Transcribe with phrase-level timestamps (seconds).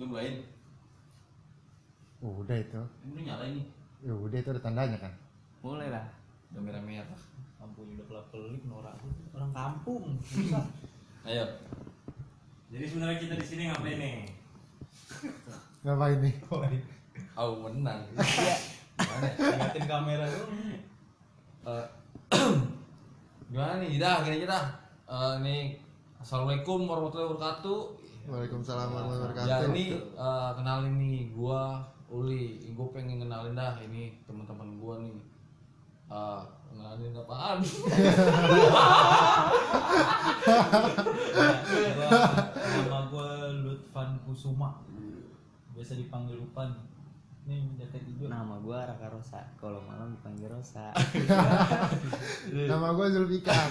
[0.00, 0.40] Lu mulai.
[2.20, 3.62] udah itu Ini udah nyala ini.
[4.00, 5.12] ya udah itu ada tandanya kan
[5.60, 6.04] mulai lah
[6.52, 7.20] Udah merah-merah.
[7.56, 8.96] lampunya udah kelap kelip norak
[9.32, 10.64] orang kampung susah
[11.28, 11.44] Ayo.
[12.68, 14.16] Jadi sebenarnya kita di sini ngapain nih?
[15.82, 16.32] ngapain nih
[17.40, 18.00] Aku menang.
[18.16, 18.56] Iya.
[18.96, 19.28] Gimana?
[19.28, 19.48] ya?
[19.52, 20.50] ingatin kamera dong
[21.60, 21.86] Eh,
[23.52, 23.96] gimana nih?
[23.96, 24.64] Dah, gini aja dah.
[25.06, 25.56] Eh, ini
[26.16, 27.80] Assalamualaikum warahmatullahi wabarakatuh.
[28.28, 31.80] Waalaikumsalam warahmatullahi Ya wabarakatuh ini eh, kenalin nih gua
[32.10, 32.58] Uli.
[32.70, 35.16] Gue pengen kenalin dah ini teman-teman gua nih.
[36.10, 37.58] Eh, kenalin apaan?
[41.90, 42.10] Gua-
[42.80, 43.30] nama gue
[43.62, 44.82] Lutfan Kusuma
[45.70, 46.68] biasa dipanggil Lupan
[47.46, 47.62] nih
[48.26, 50.90] nama gua Raka Rosa kalau malam dipanggil Rosa
[52.70, 53.70] nama gue Zulfikar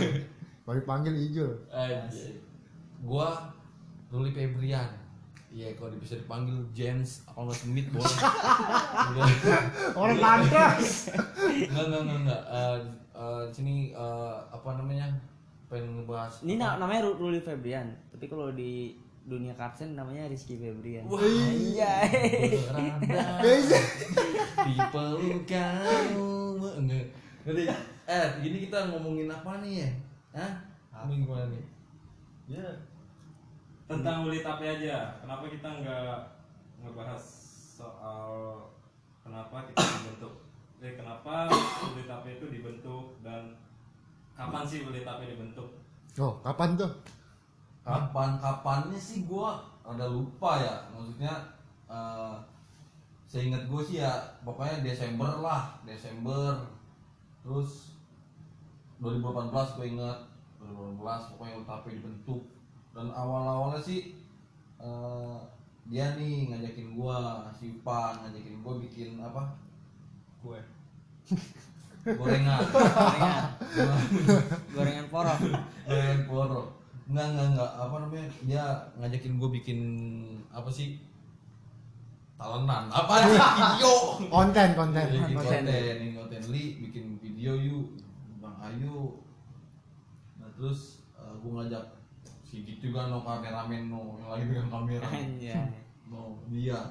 [0.64, 2.40] mau dipanggil Ijul Anjir.
[4.10, 4.90] Ruli Febrian.
[5.50, 8.06] Iya, kalau bisa dipanggil James apa nggak Smith boleh.
[9.98, 12.42] Orang pantas Enggak, enggak, enggak, enggak.
[12.48, 12.78] Eh,
[13.16, 15.10] eh, sini eh, apa namanya?
[15.66, 16.42] Pengen ngebahas.
[16.42, 21.22] ini na- namanya Ru- Ruli Febrian tapi kalau di dunia karsen namanya Rizky Febrian Wah.
[21.22, 22.02] iya
[22.66, 23.38] berada
[24.60, 26.34] di peluk kamu.
[26.76, 27.06] Enggak.
[27.42, 27.62] Jadi,
[28.06, 29.90] eh, gini kita ngomongin apa nih ya?
[30.36, 30.52] Hah?
[31.06, 31.64] Ini gimana nih?
[32.50, 32.66] ya
[33.90, 35.18] Tentang Uli Tape aja.
[35.18, 36.18] Kenapa kita nggak
[36.86, 37.24] ngebahas
[37.74, 38.30] soal
[39.26, 40.34] kenapa kita dibentuk?
[40.80, 41.50] Eh, kenapa
[41.90, 43.58] Uli Tape itu dibentuk dan
[44.38, 45.80] kapan sih Uli Tape dibentuk?
[46.20, 46.92] oh kapan tuh
[47.88, 51.34] kapan kapannya sih gua ada lupa ya maksudnya
[51.90, 52.36] eh
[53.30, 54.10] seingat gue sih ya
[54.42, 56.66] pokoknya Desember lah Desember
[57.46, 57.94] terus
[58.98, 60.18] 2018 gue ingat
[60.58, 62.42] 2018 pokoknya UTP dibentuk
[62.96, 64.18] dan awal-awalnya sih
[64.82, 65.38] eh,
[65.90, 69.58] dia nih ngajakin gua si Pan ngajakin gua bikin apa?
[70.42, 70.60] Gue
[72.06, 72.62] gorengan.
[72.74, 73.46] Gorengan.
[74.74, 75.38] Gorengan porok.
[75.86, 77.72] Gorengan poro enggak enggak enggak.
[77.74, 78.28] Apa namanya?
[78.46, 78.64] Dia
[79.02, 79.80] ngajakin gue bikin
[80.54, 81.02] apa sih?
[82.38, 82.88] Talenan.
[82.94, 83.38] Apa sih?
[83.38, 83.94] Video.
[84.30, 85.06] Konten konten.
[85.10, 85.62] Iya, bikin konten.
[85.66, 85.96] konten.
[85.98, 86.42] Bikin konten.
[86.54, 87.98] Li bikin video yuk.
[88.40, 89.20] Bang ayo
[90.40, 91.84] nah terus gue ngajak
[92.50, 95.06] si gitu juga no kameramen no yang lagi pegang kamera.
[95.06, 95.54] Anjay.
[96.10, 96.82] no dia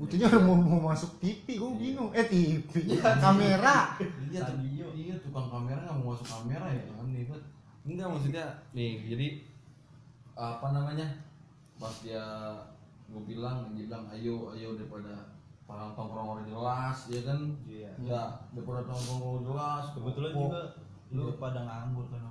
[0.00, 2.08] Buktinya orang mau, mau masuk TV, gue bingung.
[2.16, 4.00] Eh TV, kamera.
[4.32, 7.44] iya tuh iya, iya tukang kamera nggak mau masuk kamera ya aneh banget
[7.84, 8.44] enggak maksudnya
[8.76, 9.26] nih jadi
[10.36, 11.08] apa namanya
[11.80, 12.24] pas dia
[13.08, 15.36] gue bilang dia bilang ayo ayo daripada
[15.68, 17.40] para tongkrong orang jelas ya kan?
[17.68, 17.90] Iya.
[18.00, 18.22] Ya
[18.56, 20.60] daripada tongkrong orang jelas kebetulan juga
[21.10, 22.22] lu pada nganggur kan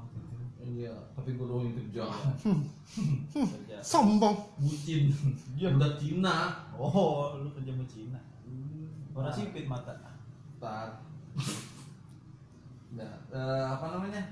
[0.59, 2.03] iya tapi gue doang kerja.
[3.31, 3.77] Kerja.
[3.79, 4.35] Sombong.
[4.59, 5.07] bucin.
[5.55, 6.67] Dia udah Cina.
[6.75, 8.19] Oh lu kerja sama Cina?
[9.15, 9.95] Orang sipit mata.
[10.59, 10.99] Tar.
[12.91, 14.23] Nah eh, apa namanya?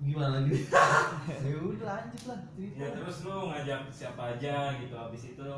[0.00, 0.64] Gimana lagi?
[1.44, 2.76] Ya udah lanjut lah cerita.
[2.80, 4.94] Ya terus lu ngajak siapa aja gitu.
[4.96, 5.48] Habis itu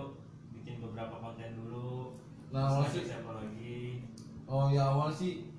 [0.51, 2.19] bikin beberapa konten dulu.
[2.51, 4.03] Nah, masih- ngajak siapa lagi?
[4.51, 5.52] Oh ya awal sih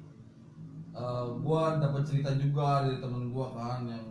[0.93, 4.05] eh, gua dapat cerita juga dari temen gua kan yang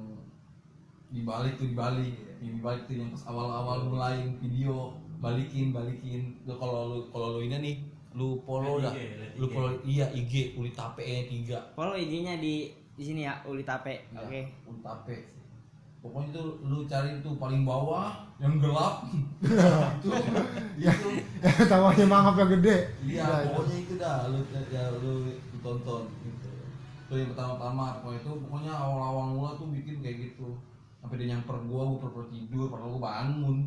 [1.12, 2.15] di balik tuh di balik.
[2.43, 6.37] Yang di balik tuh yang pas awal-awal mulai video balikin balikin.
[6.43, 7.76] Lu kalau lu kalau lu ini nih
[8.19, 8.93] lu follow dah.
[8.93, 9.53] Lihat lu IG.
[9.54, 14.10] follow iya IG Uli Tape E 3 follow IG-nya di di sini ya Uli Tape.
[14.19, 14.41] Oke.
[14.69, 15.16] Uli Tape.
[16.03, 19.06] Pokoknya tuh lu cari tuh paling bawah yang gelap.
[20.03, 20.10] Itu
[20.82, 20.91] Ya,
[21.38, 22.91] ya tawanya mangap yang gede.
[23.06, 25.14] Iya, Udah, pokoknya itu dah lu ya lu
[25.62, 26.03] tonton
[27.12, 27.21] gitu.
[27.21, 30.56] Itu yang pertama-tama pokoknya itu pokoknya awal-awal mula tuh bikin kayak gitu.
[31.05, 33.59] Sampai dia nyamper gua, gua pura-pura tidur padahal gua bangun.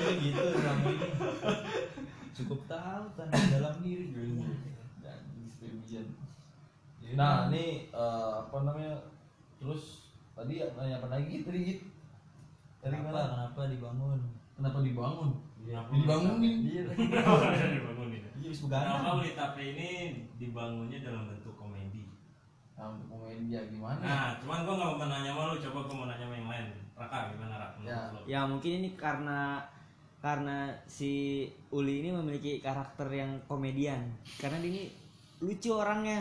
[0.00, 0.94] Kayak gitu ini
[2.32, 4.08] cukup tahu tanah dalam diri
[5.04, 6.06] Dan distribution.
[7.14, 9.04] Nah, ini eh, apa namanya?
[9.60, 11.80] Terus tadi nanya apa lagi tadi Git?
[12.80, 13.52] Dari kenapa mana?
[13.52, 14.20] kenapa dibangun
[14.56, 15.30] Kenapa dibangun?
[15.60, 16.56] Kenapa Dibangunin.
[18.40, 19.90] iya Kenapa begadang Uli Tape ini
[20.34, 22.08] dibangunnya dalam bentuk komedi?
[22.74, 24.00] Nah, untuk komedi ya gimana?
[24.00, 26.66] Nah, cuman gua nggak mau nanya sama lu, coba gua mau nanya sama yang lain.
[26.96, 27.78] Raka gimana Raka?
[27.80, 27.98] Ya.
[28.12, 28.18] lu?
[28.24, 29.60] ya mungkin ini karena
[30.20, 34.04] karena si Uli ini memiliki karakter yang komedian
[34.36, 34.84] karena dia ini
[35.40, 36.20] lucu orangnya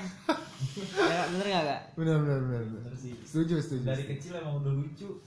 [1.11, 2.15] ya bener nggak kak benar.
[2.23, 2.63] benar.
[2.63, 3.83] Bener sih Setuju setuju.
[3.83, 5.19] dari kecil emang udah lucu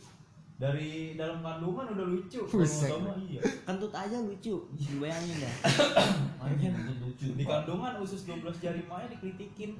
[0.62, 2.46] dari dalam kandungan udah lucu.
[2.46, 3.42] Iya.
[3.66, 4.62] Kentut aja lucu
[5.02, 5.54] bayangin dah
[6.46, 7.26] Anjing, itu lucu.
[7.34, 9.74] di kandungan usus 12 jari Maya dikritikin.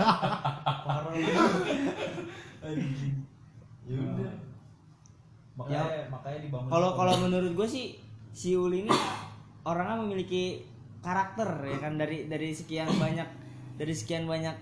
[0.88, 1.12] Parah
[2.64, 3.16] Anjing.
[3.84, 4.32] ya udah.
[5.60, 8.00] Makanya makanya makanya dibangun kalau kalau menurut gue sih
[8.32, 8.92] si Uli ini
[9.68, 10.64] orangnya memiliki
[11.04, 12.00] karakter ya kan.
[12.00, 13.28] Dari dari sekian banyak
[13.76, 14.56] dari sekian banyak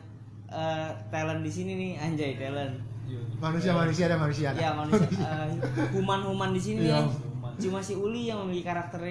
[0.50, 2.92] eh, talent di sini nih anjay talent
[3.37, 4.46] Manusia manusia ada manusia.
[4.49, 4.58] ada.
[4.58, 5.50] ya manusia eh,
[5.90, 7.02] human-human di sini Iya.
[7.02, 7.06] kan
[7.54, 9.02] cuma si Uli yang memiliki karakter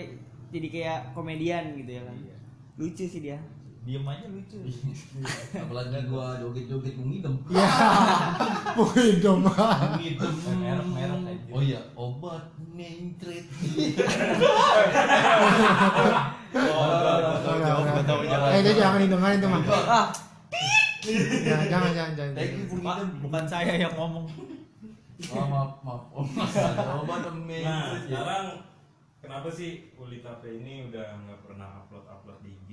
[0.50, 2.16] jadi kayak komedian gitu ya kan
[2.76, 3.38] lucu sih dia
[3.82, 4.58] diem aja lucu
[5.56, 7.68] apalagi gua joget-joget ngidem Iya.
[8.74, 9.42] Poin dong.
[9.98, 11.50] ngidem Merek- merek aja.
[11.50, 13.46] oh iya obat nentret
[18.52, 19.64] Eh, itu jangan didengarin tuh, Mang.
[19.88, 20.08] ah
[21.02, 22.34] Jangan, jangan, jangan, jangan.
[22.38, 24.30] thank you for Pak, bukan saya yang ngomong.
[25.34, 26.04] Oh, maaf maaf.
[26.14, 28.46] Oh, ada obat Nah, ya sekarang
[29.22, 32.72] kenapa sih Uli Tape ini udah nggak pernah upload upload di IG?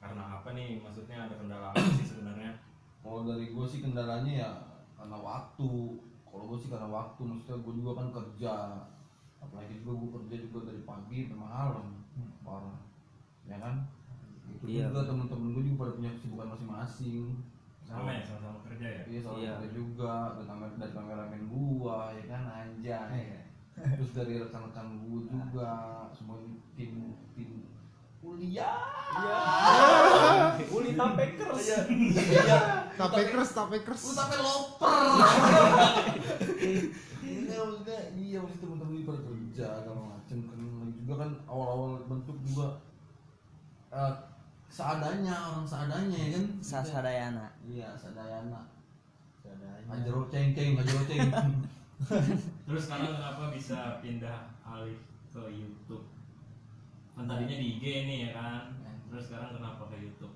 [0.00, 0.80] Karena apa nih?
[0.80, 2.52] Maksudnya ada kendala apa sih sebenarnya?
[3.06, 4.50] kalau dari gue sih kendalanya ya
[4.98, 5.70] karena waktu.
[6.26, 7.20] Kalau gue sih karena waktu.
[7.22, 8.54] Maksudnya gue juga kan kerja.
[9.40, 11.86] Apalagi juga gue kerja juga dari pagi sampai malam.
[12.42, 12.80] Parah.
[13.46, 13.86] Ya kan
[14.46, 14.88] itu Iya.
[14.88, 17.24] juga temen-temen gue juga pada punya kesibukan masing-masing.
[17.86, 19.02] Sama ya, sama-sama kerja ya.
[19.06, 19.52] iya soal Iya.
[19.58, 20.14] kerja juga.
[20.42, 23.26] Kamera dari kameramen gua ya kan anjay.
[23.76, 25.70] Terus dari rekan-rekan gue juga
[26.10, 26.40] semua
[26.74, 27.50] tim tim
[28.18, 28.80] kuliah.
[30.66, 31.78] Uli Tapekers iya.
[32.98, 34.02] Tapekers, tapekers.
[34.02, 34.96] Lu sampai loper.
[37.22, 40.38] Iya maksudnya iya maksudnya teman-teman ini pada kerja kalau macem.
[40.42, 42.66] Kan lagi juga kan awal-awal bentuk juga
[43.92, 44.12] eh,
[44.70, 46.44] seadanya orang seadanya ya kan.
[46.60, 48.60] Sasadayana Iya seadayana.
[49.86, 51.30] Ajar ceng ceng ajar ceng.
[52.66, 54.98] Terus sekarang kenapa bisa pindah alih
[55.30, 56.04] ke YouTube?
[57.16, 58.62] Kan tadinya di IG nih ya kan.
[59.08, 60.34] Terus sekarang kenapa ke YouTube?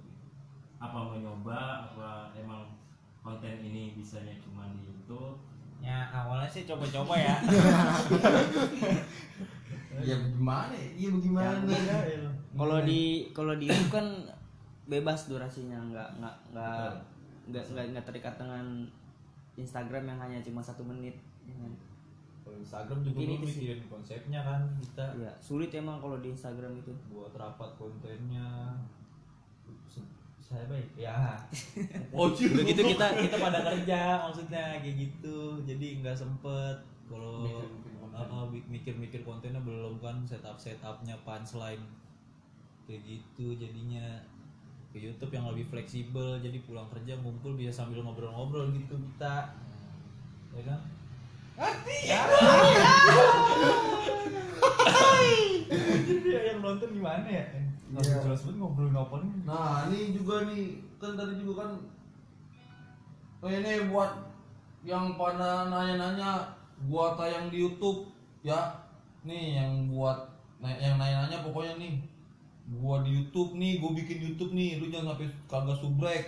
[0.81, 1.91] Apa mau nyoba?
[1.91, 2.71] Apa emang
[3.21, 5.37] konten ini bisanya cuma di YouTube?
[5.81, 7.37] ya awalnya sih coba-coba ya
[9.99, 10.71] Ya gimana?
[10.71, 10.89] ya?
[10.95, 11.59] Iya bagaimana?
[12.51, 14.07] kalau di kalau di YouTube kan
[14.87, 15.79] bebas durasinya.
[15.91, 16.91] Nggak nggak nggak
[17.51, 18.87] nggak nggak nggak terikat dengan
[19.59, 21.19] Instagram yang hanya cuma satu menit.
[21.43, 21.57] Ya
[22.51, 23.61] kalau Instagram juga Ini belum sih.
[23.63, 25.07] mikirin konsepnya kan kita.
[25.23, 26.91] Ya sulit emang kalau di Instagram itu.
[27.13, 28.75] Buat rapat kontennya.
[30.43, 30.89] Saya baik.
[30.99, 31.39] Ya.
[32.17, 32.59] Oh gitu.
[32.67, 35.63] Kita kita pada kerja maksudnya kayak gitu.
[35.63, 36.75] Jadi nggak sempet.
[37.07, 37.47] Kalau
[38.67, 39.50] Mikir-mikir konten.
[40.11, 41.87] Kan setup setupnya punchline.
[42.91, 44.19] Kayak gitu jadinya.
[44.91, 49.55] Ke YouTube yang lebih fleksibel jadi pulang kerja ngumpul bisa sambil ngobrol-ngobrol gitu kita
[50.51, 50.83] ya kan?
[56.11, 57.47] Jadi yang nonton gimana ya?
[57.95, 58.19] Nggak Iya.
[58.27, 59.33] jelas banget ngobrolin apa nih?
[59.47, 60.83] Nah ini juga nih.
[60.99, 61.71] Kan tadi juga kan
[63.47, 64.11] oh ini buat
[64.83, 66.51] yang pada nanya-nanya
[66.91, 68.11] gua tayang di YouTube
[68.43, 68.90] ya
[69.27, 70.19] nih yang buat
[70.61, 71.95] yang nanya-nanya pokoknya nih.
[72.71, 74.79] Gua di YouTube nih gua bikin YouTube nih.
[74.79, 76.25] Lu jangan sampai kagak subrek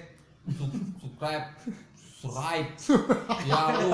[0.59, 1.47] sub subscribe
[1.95, 2.69] subscribe.
[3.47, 3.89] Ya lu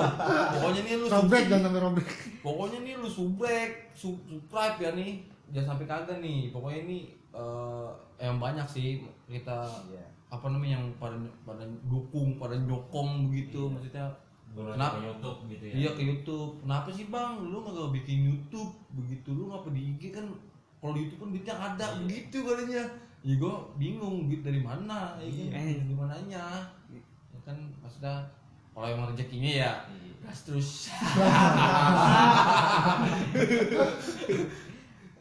[0.57, 2.09] pokoknya nih lu Robek sub- dan sampai robek.
[2.41, 5.23] pokoknya nih lu subrek sub subscribe ya nih.
[5.53, 6.49] Jangan sampai kagak nih.
[6.55, 6.99] Pokoknya ini
[7.37, 9.69] eh yang banyak sih kita
[10.29, 14.13] apa namanya yang pada pada dukung pada nyokong begitu maksudnya
[14.57, 14.99] Kenapa?
[14.99, 15.75] ke YouTube gitu ya?
[15.75, 16.53] iya ke YouTube.
[16.65, 17.33] Kenapa sih bang?
[17.45, 18.73] Lu nggak bikin YouTube?
[18.95, 20.27] Begitu lu ngapa di IG kan?
[20.79, 22.83] Kalau di YouTube kan duitnya ada begitu katanya
[23.27, 25.19] ya gue bingung duit dari mana?
[25.19, 25.63] Ya kan?
[25.63, 25.83] Iya.
[25.83, 26.45] dari mananya?
[26.89, 28.31] Ya kan maksudnya
[28.75, 29.73] kalau emang rezekinya ya
[30.23, 30.71] gas terus.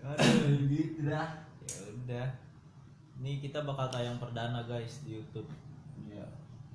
[0.07, 1.27] Aduh, gitu dah.
[1.67, 2.27] Ya udah.
[3.17, 5.49] Ini kita bakal tayang perdana guys di YouTube.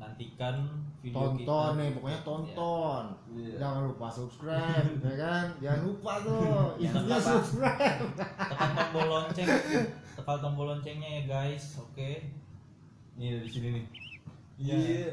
[0.03, 0.57] Iya Nantikan
[0.99, 1.47] video kita.
[1.47, 3.05] Tonton nih, pokoknya tonton.
[3.35, 3.55] Iya.
[3.59, 5.47] Jangan lupa subscribe, ya kan?
[5.63, 8.03] Jangan lupa tuh, intinya subscribe.
[8.19, 9.49] Tekan tombol lonceng.
[10.19, 11.79] Tekan tombol loncengnya ya guys.
[11.79, 12.35] Oke.
[13.13, 13.85] ini dari sini nih
[14.59, 15.11] Iya.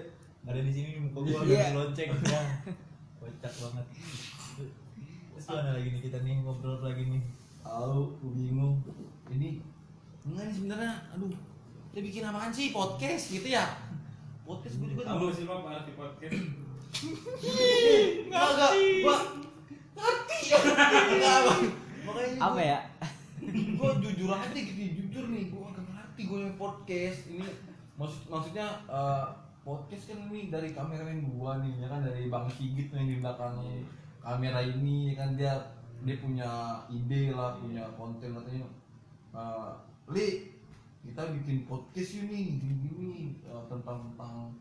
[0.47, 1.65] Ada di sini nih muka gua ada Iya.
[1.69, 2.09] di lonceng.
[2.25, 2.41] Ya.
[3.19, 3.85] Kocak banget.
[5.35, 7.23] Terus mana lagi nih kita nih ngobrol lagi nih.
[7.59, 8.81] tahu gue bingung
[9.29, 9.59] ini
[10.25, 11.29] enggak nih sebenarnya aduh
[11.91, 13.67] kita bikin apaan sih podcast gitu ya
[14.49, 16.33] podcast gue juga Tahu sih lo apa arti podcast?
[18.25, 18.49] Enggak,
[19.05, 19.17] gua
[19.93, 20.57] ngerti ya.
[22.01, 22.79] Makanya apa gua- ya
[23.77, 27.19] Gua jujur aja gitu, jujur nih, gua agak ngerti gue yang podcast.
[27.29, 27.45] Ini
[27.95, 29.25] maksud maksudnya eh,
[29.61, 33.55] podcast kan ini dari kameramen gua nih, ya kan dari Bang Sigit yang di belakang
[34.19, 35.53] kamera ini, ya kan dia
[36.01, 36.49] dia punya
[36.89, 38.65] ide lah, punya konten katanya.
[39.29, 39.71] eh,
[40.09, 40.57] Li,
[40.99, 44.51] kita bikin podcast yuk nih, gini-gini eh, tentang tentang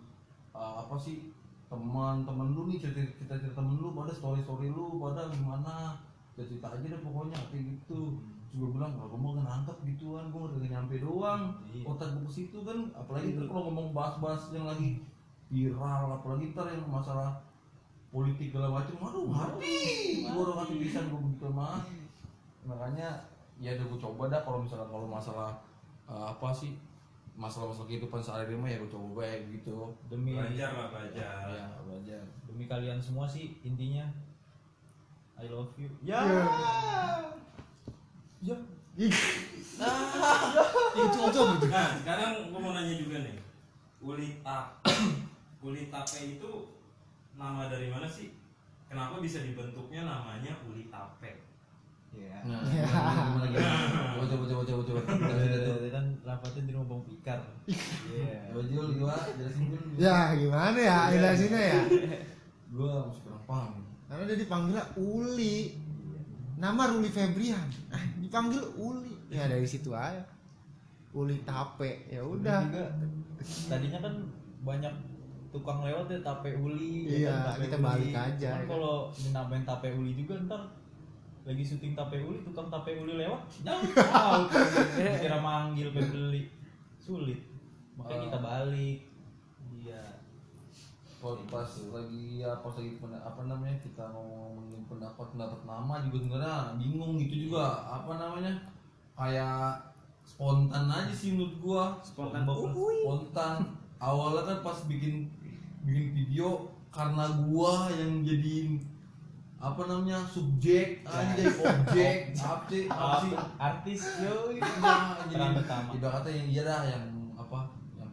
[0.54, 1.34] eh, apa sih
[1.68, 6.00] teman-teman lu nih cerita cerita cerita temen lu pada story story lu pada gimana
[6.32, 8.16] cerita aja deh pokoknya kayak gitu.
[8.48, 11.52] Terus gue bilang kalau gue mau nangkep gituan gue udah nyampe doang.
[11.68, 11.84] Iya.
[11.84, 15.04] otak gue ke situ kan apalagi ntar kalau ngomong bahas-bahas yang lagi
[15.52, 17.44] viral apalagi ntar yang masalah
[18.08, 19.76] politik segala macam aduh mati.
[20.24, 21.84] Gue udah mati bisa gue begitu mah.
[22.64, 23.28] Makanya
[23.60, 25.52] ya udah gue coba dah kalau misalnya kalau masalah
[26.08, 26.72] eh, apa sih?
[27.38, 29.94] Masalah-masalah kehidupan sehari-hari mah ya gue coba baik gitu.
[30.10, 31.38] Demi belajar lah belajar.
[31.54, 32.22] Ya belajar.
[32.50, 34.02] Demi kalian semua sih intinya.
[35.38, 35.86] I love you.
[36.02, 36.18] Ya!
[38.42, 38.56] Ya.
[38.98, 39.14] Ih.
[40.98, 41.66] Itu aja gitu.
[41.70, 43.38] nah sekarang gue mau nanya juga nih.
[44.02, 44.82] Uli tap
[45.66, 46.52] uli tape itu
[47.38, 48.34] nama dari mana sih?
[48.90, 51.48] Kenapa bisa dibentuknya namanya uli tape
[52.16, 52.60] ya nah
[54.30, 55.00] coba coba coba coba coba
[56.38, 57.40] Rapatnya di rumah bang pikar
[58.06, 61.80] iya Coba Jul, gua jelasin dulu Ya gimana ya jelasinnya ya?
[62.70, 63.72] gua masih kurang paham
[64.06, 65.56] Karena dia dipanggil Uli.
[66.56, 67.66] Nama Ruli Febrian.
[67.88, 69.12] Ah, dipanggil Uli.
[69.28, 70.24] Ya dari situ aja.
[71.10, 72.08] Uli Tape.
[72.08, 72.66] Ya udah.
[73.68, 74.14] tadinya kan
[74.62, 74.94] banyak
[75.48, 77.84] tukang lewat ya tape uli Iya, ya kan, tape kita uli.
[77.84, 78.64] balik aja, ya kan?
[78.66, 80.60] kalau dinamain tape uli juga ntar
[81.46, 84.46] lagi syuting tape uli tukang tape uli lewat jauh
[85.22, 86.50] kira manggil beli
[86.98, 87.40] sulit.
[87.96, 88.24] Makanya Ah.
[88.28, 88.98] kita balik.
[89.72, 90.02] Iya.
[91.18, 96.16] Kalau pas lagi ya pas lagi apa namanya kita mau ngomongin pendapat pendapat nama juga
[96.22, 97.82] sebenarnya bingung gitu juga.
[97.88, 98.52] Apa namanya?
[99.18, 99.82] Kayak
[100.22, 101.84] spontan aja sih menurut gua.
[102.04, 102.46] Spontan.
[102.46, 103.56] spontan.
[103.98, 105.26] Awalnya kan pas bikin
[105.82, 108.78] bikin video karena gua yang jadiin
[109.58, 110.22] apa namanya?
[110.22, 115.44] Subjek anjay objek apa sih apa sih artis yo Nah, jadi
[115.98, 118.10] ibarat kata yang iya dah yang apa yang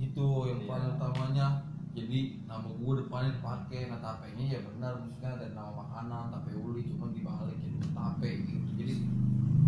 [0.00, 0.68] gitu yang Iya.
[0.68, 1.46] peran utamanya.
[1.90, 6.86] Jadi nama gue depannya dipakai nah tapenya ya benar maksudnya ada nama makanan tape uli
[6.86, 8.68] cuma dibalik jadi tape gitu.
[8.78, 8.94] Jadi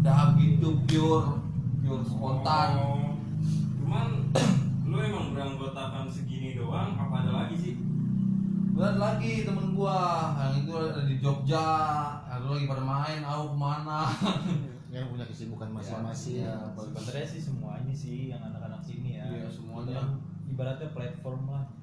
[0.00, 1.26] dah gitu pure
[1.82, 2.68] pure spontan.
[2.78, 3.18] Oh,
[3.82, 4.06] cuman
[4.88, 7.74] lu emang beranggotakan segini doang apa ada lagi sih
[8.72, 11.66] dan lagi temen gua yang itu ada di Jogja
[12.24, 14.00] yang lagi pada main aku ke mana
[14.92, 16.44] Yang punya kesibukan masing-masing.
[16.44, 20.20] Ya, sebenarnya sih semuanya sih yang anak-anak sini ya Iya, semuanya.
[20.44, 21.81] Ibaratnya platform lah ya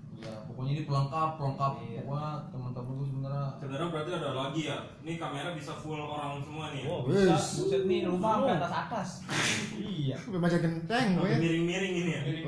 [0.59, 2.03] pokoknya ini pelengkap pelengkap Iya.
[2.03, 6.75] pokoknya teman-teman gue sebenarnya saudara berarti ada lagi ya ini kamera bisa full orang semua
[6.75, 6.87] nih ya?
[6.91, 9.09] Wow, bisa buset nih rumah sampai atas atas
[9.79, 11.31] iya macam genteng gue.
[11.31, 12.41] Miring-miring ini ya ini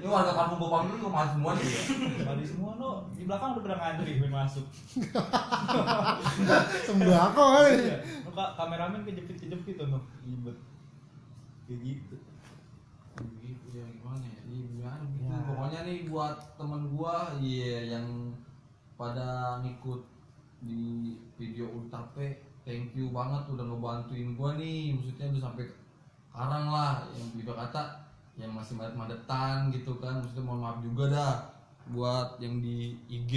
[0.00, 1.68] warga kampung gue panggil gue mahal semua nih
[2.24, 4.64] Tadi semua no di belakang udah pernah ngantri pengen masuk.
[6.88, 7.72] Sembako kali.
[7.84, 7.96] Iya.
[8.32, 10.00] Kameramen kejepit kejepit tuh no.
[10.24, 10.56] Ribet.
[11.68, 12.16] Kayak gitu
[13.72, 15.80] ya gimana ya Iya, gimana gitu Ya.
[15.80, 18.06] pokoknya nih buat temen gua iya yang
[18.94, 20.04] pada ngikut
[20.60, 25.64] di video Ultape thank you banget udah ngebantuin gua nih maksudnya udah sampai
[26.28, 27.82] sekarang lah yang juga kata
[28.36, 31.34] yang masih madet-madetan gitu kan maksudnya mohon maaf juga dah
[31.88, 33.32] buat yang di IG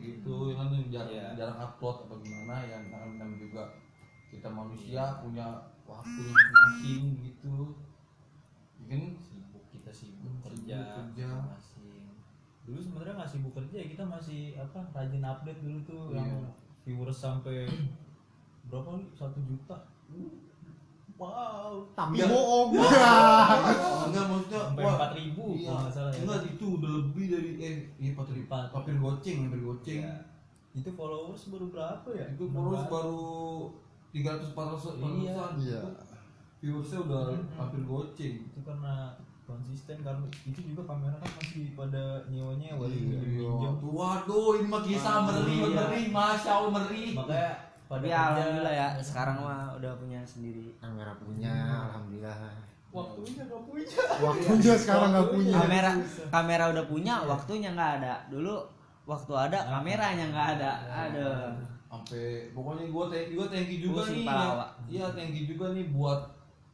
[0.00, 1.26] gitu yang kan jarang, Iya.
[1.36, 3.62] jarang upload apa gimana yang kan namanya juga
[4.32, 5.46] kita manusia punya
[5.84, 7.74] waktu masing-masing gitu
[8.82, 10.78] Ya kan Sibuk kita sibuk Hmm, kerja.
[10.80, 11.28] sibuk kerja.
[12.62, 16.16] Dulu sebenarnya nggak sibuk kerja kita masih apa rajin update dulu tuh Iya.
[16.22, 16.30] yang
[16.82, 17.66] viewers sampai
[18.64, 19.76] berapa nih satu juta.
[21.14, 21.86] Wow.
[21.92, 22.26] Tapi Iya.
[22.26, 22.70] bohong.
[22.74, 25.74] Oh, enggak maksudnya Sampai wah, 4000 iya.
[25.86, 26.18] salah ya.
[26.18, 28.42] Enggak itu udah lebih dari eh iya 4000.
[28.42, 28.66] Empat.
[28.72, 30.00] Hampir goceng, hampir goceng.
[30.02, 30.14] Iya.
[30.72, 32.26] Itu followers baru berapa ya?
[32.32, 33.22] Itu followers baru
[34.10, 34.98] 300 400 Iya.
[34.98, 35.52] 400-an.
[35.60, 35.80] Iya.
[36.58, 37.46] Viewersnya udah Hmm.
[37.58, 38.34] hampir goceng.
[38.48, 38.94] itu karena
[39.42, 43.18] konsisten karena itu juga kamera kan masih pada nyewa nyewa Iya.
[43.20, 45.68] pinjam Waduh, ini mah kisah Ah, meri, iya.
[45.76, 47.04] meri, masya Allah meri.
[47.12, 47.52] makanya
[47.84, 50.72] pada kerja, alhamdulillah ya sekarang mah udah punya sendiri.
[50.78, 51.52] Kamera punya,
[51.88, 52.36] alhamdulillah.
[52.92, 55.52] waktunya gak punya Waktunya sekarang nggak punya.
[55.56, 55.90] Kamera
[56.28, 58.14] kamera udah punya, waktunya nggak ada.
[58.28, 58.54] Dulu
[59.04, 60.72] waktu ada kameranya nggak ada.
[60.88, 61.28] Ada.
[61.92, 64.64] sampai pokoknya gue thank you thank you juga nih ya.
[64.88, 66.24] Iya thank you juga nih buat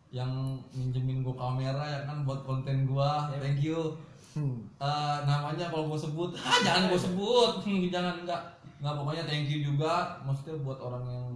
[0.09, 3.11] yang minjemin gue kamera ya kan buat konten gue
[3.41, 3.97] thank you
[4.39, 4.61] Hmm.
[4.79, 7.59] Eh, namanya kalau gue sebut ah, jangan gue sebut
[7.95, 8.39] jangan enggak
[8.79, 11.27] nggak pokoknya thank you juga maksudnya buat orang yang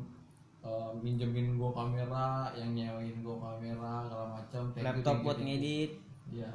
[0.63, 5.27] eh, minjemin gue kamera yang nyewain gue kamera segala macam thank you, Laptop thank you,
[5.27, 5.47] buat you.
[5.51, 5.91] ngedit.
[6.31, 6.53] Iya.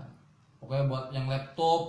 [0.58, 1.82] Pokoknya buat yang laptop.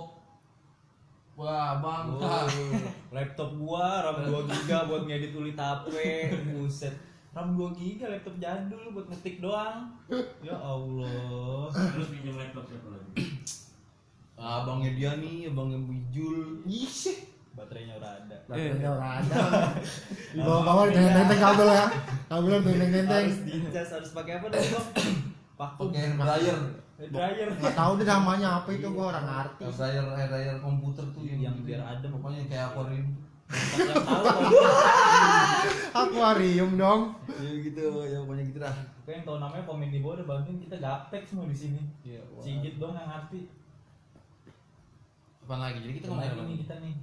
[1.39, 2.19] Wah, Bang.
[2.19, 2.43] Oh,
[3.15, 6.91] laptop gua RAM 2 giga buat ngedit uli tape buset
[7.29, 9.93] RAM 2 giga laptop jadul buat ngetik doang
[10.41, 13.09] ya Allah terus pinjam laptop siapa lagi
[14.39, 16.63] abangnya dia nih, abangnya Bijul.
[16.63, 16.87] Ih,
[17.59, 19.35] baterainya udah ada Baterainya udah ada.
[20.31, 21.85] Di bawah-bawah ditenteng-tenteng kabel ya.
[22.31, 23.25] Kabelnya ditenteng-tenteng.
[23.27, 24.85] harus dicas harus pakai apa dong bang
[25.59, 26.59] pakai hair dryer
[26.95, 29.61] Hair dryer Nggak tahu deh namanya apa itu gua orang ngerti.
[29.67, 32.09] hair dryer hair dryer komputer tuh Yang biar adem.
[32.15, 33.07] pokoknya kayak akuarium
[35.89, 37.01] Akuarium dong.
[37.27, 40.61] ya gitu ya pokoknya gitu dah Pokoknya yang tahu namanya komen di bawah udah bantuin
[40.61, 41.81] kita gaptek semua di sini.
[42.05, 43.49] Iya, Sigit dong yang ngerti.
[45.49, 46.93] apa lagi jadi kita Kita ngomongin lagi apa nih kita nih.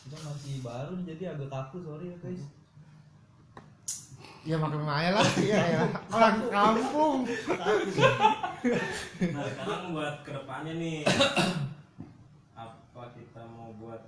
[0.00, 2.42] Kita masih baru nih, jadi agak kaku sorry ya guys.
[4.40, 5.26] Ya makin aja lah.
[5.38, 5.82] Iya ya.
[6.10, 7.18] Orang kampung.
[9.22, 10.98] Nah sekarang buat ke depannya nih
[12.66, 14.02] apa kita mau buat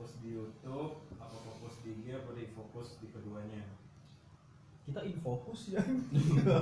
[0.00, 3.68] fokus di YouTube, apa fokus di IG, apa di fokus di keduanya?
[4.88, 5.84] Kita infokus ya.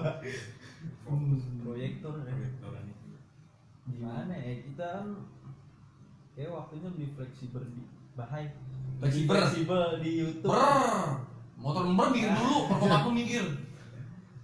[1.07, 2.35] Fokus Proyektor ya.
[2.35, 2.95] proyektor ini.
[3.95, 5.09] Gimana ya kita kan
[6.35, 7.87] kayak waktunya lebih fleksibel di
[8.19, 8.51] bahai.
[8.99, 9.31] Fleksibel.
[9.39, 10.51] fleksibel di YouTube.
[10.51, 11.23] Brrr.
[11.63, 13.47] motor ber minggir dulu perkop aku minggir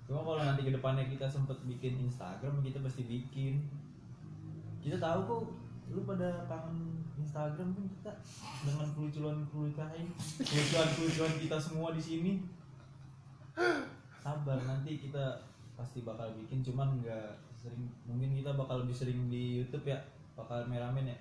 [0.07, 3.59] Cuma kalau nanti ke depannya kita sempet bikin Instagram, kita pasti bikin.
[4.79, 5.43] Kita tahu kok
[5.91, 8.13] lu pada kangen Instagram kan kita
[8.67, 9.91] dengan kelucuan-kelucuan
[10.41, 12.33] kelucuan-kelucuan kita semua di sini.
[14.25, 15.39] Sabar nanti kita
[15.79, 19.99] pasti bakal bikin cuman nggak sering mungkin kita bakal lebih sering di YouTube ya
[20.39, 21.19] bakal meramen ya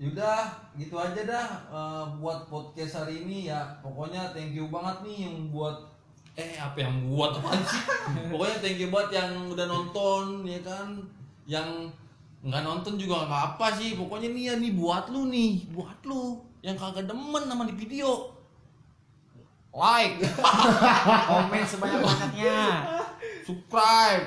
[0.00, 0.48] Yaudah,
[0.80, 3.60] gitu aja dah eh, buat podcast hari ini ya.
[3.84, 5.76] Pokoknya thank you banget nih yang buat
[6.40, 7.84] eh apa yang buat apa sih?
[8.32, 10.96] Pokoknya thank you banget yang udah nonton ya kan.
[11.44, 11.92] Yang
[12.40, 13.94] nggak nonton juga nggak apa sih.
[13.94, 18.36] Pokoknya nih ya nih buat lu nih, buat lu yang kagak demen sama di video.
[19.70, 20.18] Like,
[21.30, 22.58] Komen sebanyak-banyaknya.
[23.40, 24.26] subscribe,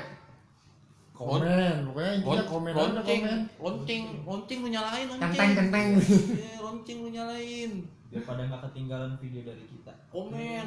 [1.12, 1.84] Komen.
[1.86, 3.38] Pokoknya intinya Lon- komen lonceng, komen.
[3.60, 5.30] lonceng, lonceng lu nyalain lonceng.
[5.30, 5.88] Kenteng kenteng.
[6.32, 7.72] Iya, lonceng lu nyalain.
[8.04, 10.66] biar pada nggak ketinggalan video dari kita Komen,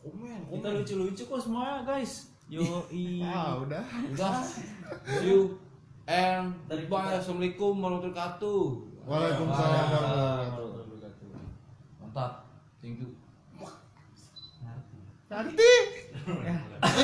[0.00, 0.72] komen, kita komen.
[0.74, 2.64] lucu-lucu kok semua guys yo
[3.22, 3.84] Ah udah.
[4.08, 4.40] Udah.
[5.20, 5.52] You
[6.06, 6.54] and.
[6.66, 8.60] Assalamualaikum warahmatullahi wabarakatuh.
[9.06, 11.28] Waalaikumsalam warahmatullahi wabarakatuh.
[12.02, 12.32] Mantap.
[12.82, 13.10] Thank you.
[15.30, 15.70] Nanti.